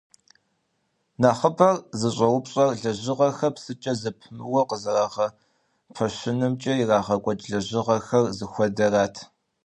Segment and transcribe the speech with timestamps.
[1.21, 9.15] Нэхъыбэр зыщӀэупщӀэр жылэхэр псыкӀэ зэпымыууэ къызэгъэпэщынымкӀэ ирагъэкӀуэкӀ лэжьыгъэхэр зыхуэдэрат.